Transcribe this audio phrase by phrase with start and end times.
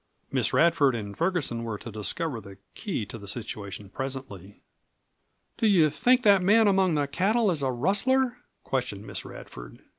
[0.31, 4.63] Miss Radford and Ferguson were to discover the key to the situation presently.
[5.59, 9.83] "Do you think that man among the cattle is a rustler?" questioned Miss Radford.